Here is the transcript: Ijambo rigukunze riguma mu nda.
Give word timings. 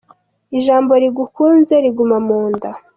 Ijambo 0.57 0.91
rigukunze 1.03 1.73
riguma 1.85 2.17
mu 2.27 2.39
nda. 2.51 2.69